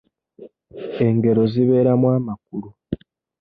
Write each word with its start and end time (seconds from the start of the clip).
Engero 1.05 1.41
zibeeramu 1.51 2.07
amakulu. 2.17 2.69